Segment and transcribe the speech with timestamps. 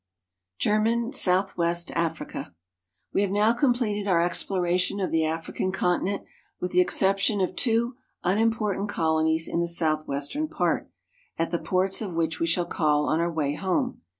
[0.59, 2.55] GERMAN SOUTHWEST AFRICA
[3.13, 6.23] WE have now completed our exploration of the African continent
[6.59, 10.89] with the exception of two unim portant colonies in the southwestern part,
[11.37, 14.01] at the ports of which we shall call on our way home.